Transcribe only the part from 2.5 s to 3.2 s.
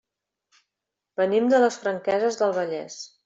Vallès.